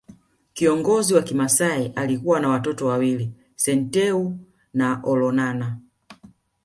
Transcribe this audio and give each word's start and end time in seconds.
Kiongozi 0.53 1.13
wa 1.13 1.21
kimasai 1.21 1.87
alikuwa 1.95 2.39
na 2.39 2.49
watoto 2.49 2.85
wawili 2.87 3.31
Senteu 3.55 4.37
na 4.73 4.99
Olonana 5.03 5.77